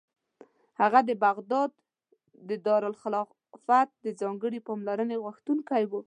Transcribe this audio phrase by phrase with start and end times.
[0.81, 1.71] هغه د بغداد
[2.49, 5.93] د دارالخلافت د ځانګړې پاملرنې غوښتونکی و.